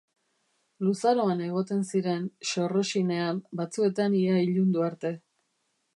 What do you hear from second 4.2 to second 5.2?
ia ilundu arte.